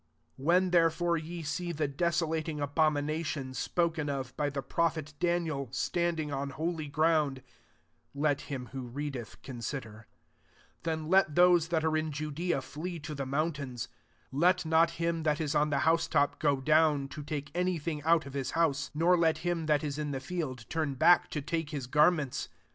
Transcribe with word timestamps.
15" 0.37 0.45
When, 0.47 0.69
therefore, 0.71 1.15
ye 1.15 1.43
see 1.43 1.71
the 1.71 1.87
desolating 1.87 2.59
abomination, 2.59 3.51
spo 3.51 3.93
ken 3.93 4.09
of 4.09 4.35
by 4.35 4.49
the 4.49 4.63
prophet 4.63 5.13
Daniel, 5.19 5.69
standing 5.71 6.31
on 6.33 6.49
holy 6.49 6.87
ground, 6.87 7.43
(let 8.15 8.41
him 8.49 8.69
who 8.71 8.81
readeth 8.87 9.39
consider,) 9.43 10.07
16 10.77 10.79
then 10.81 11.07
let 11.07 11.35
those 11.35 11.67
that 11.67 11.83
are 11.85 11.95
in 11.95 12.11
Judea, 12.11 12.63
flee 12.63 12.97
to 12.97 13.13
the 13.13 13.27
mountains: 13.27 13.89
17 14.31 14.39
let 14.39 14.65
not 14.65 14.89
him 14.97 15.21
that 15.21 15.39
is 15.39 15.53
on 15.53 15.69
the 15.69 15.77
hcmsf^topi 15.85 16.39
go 16.39 16.59
down, 16.59 17.07
to 17.09 17.21
take 17.21 17.51
any 17.53 17.77
thing 17.77 18.01
wk 18.01 18.25
of 18.25 18.33
his 18.33 18.51
house: 18.57 18.89
18 18.95 18.99
nor 18.99 19.15
let 19.15 19.37
hia 19.37 19.53
that 19.53 19.83
19 19.83 20.01
in 20.01 20.09
the 20.13 20.19
field 20.19 20.67
turn 20.67 20.95
back 20.95 21.29
to 21.29 21.43
take 21.43 21.69
his 21.69 21.85
garments. 21.85 22.49